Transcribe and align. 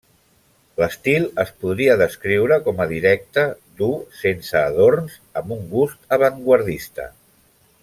L'estil 0.83 1.27
es 1.43 1.51
podria 1.65 1.97
descriure 2.01 2.57
com 2.69 2.81
a 2.85 2.87
directe, 2.93 3.45
dur, 3.83 3.91
sense 4.23 4.57
adorns, 4.63 5.21
amb 5.43 5.55
un 5.59 5.63
gust 5.77 6.11
avantguardista. 6.19 7.09